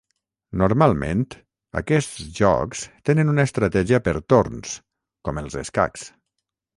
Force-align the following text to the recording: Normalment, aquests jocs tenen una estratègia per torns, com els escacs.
Normalment, 0.59 1.19
aquests 1.81 2.23
jocs 2.39 2.81
tenen 3.09 3.29
una 3.33 3.45
estratègia 3.49 3.99
per 4.07 4.15
torns, 4.35 4.73
com 5.29 5.41
els 5.43 5.59
escacs. 5.63 6.07